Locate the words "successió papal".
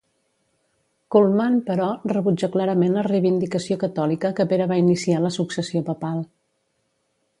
5.37-6.25